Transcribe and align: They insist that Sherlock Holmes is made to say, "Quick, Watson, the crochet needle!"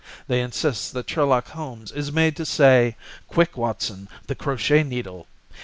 They 0.27 0.41
insist 0.41 0.93
that 0.93 1.07
Sherlock 1.07 1.49
Holmes 1.49 1.91
is 1.91 2.11
made 2.11 2.35
to 2.37 2.43
say, 2.43 2.97
"Quick, 3.27 3.55
Watson, 3.55 4.07
the 4.25 4.33
crochet 4.33 4.81
needle!" 4.81 5.27